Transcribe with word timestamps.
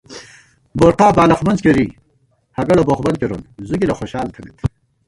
بورقا 0.77 1.07
بالخ 1.17 1.39
منزکېری 1.45 1.87
ہگَڑہ 2.57 2.83
بوخ 2.87 2.99
بند 3.05 3.17
کېرون 3.21 3.41
زُوگِلہ 3.67 3.95
خوشال 3.99 4.27
تھنَئیت 4.33 4.57